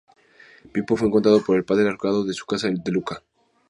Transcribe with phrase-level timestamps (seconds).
[0.71, 3.21] Pippo fue encontrado por el padre ahorcado en su casa de Lucca.